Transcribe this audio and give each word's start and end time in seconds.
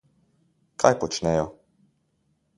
Kaj 0.83 0.91
počnejo? 1.03 1.45